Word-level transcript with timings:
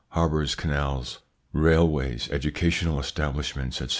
Harbours, 0.13 0.55
canals, 0.55 1.19
railways, 1.53 2.27
educational 2.31 2.99
establish 2.99 3.55
ments, 3.55 3.83
etc. 3.83 3.89